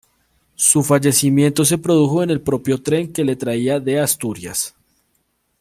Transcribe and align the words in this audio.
Su 0.55 0.81
fallecimiento 0.81 1.63
se 1.63 1.77
produjo 1.77 2.23
en 2.23 2.31
el 2.31 2.41
propio 2.41 2.81
tren 2.81 3.13
que 3.13 3.23
le 3.23 3.35
traía 3.35 3.79
de 3.79 3.99
Asturias. 3.99 4.75